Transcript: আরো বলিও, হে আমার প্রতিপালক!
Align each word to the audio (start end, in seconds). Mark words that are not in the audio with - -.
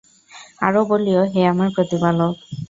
আরো 0.61 0.81
বলিও, 0.89 1.21
হে 1.33 1.41
আমার 1.53 1.69
প্রতিপালক! 1.75 2.33